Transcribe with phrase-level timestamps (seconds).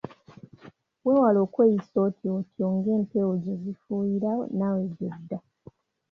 [1.03, 5.37] Weewale okweyisa otyo otyo ng'empewo gye zifuuyira naawe gy'odda.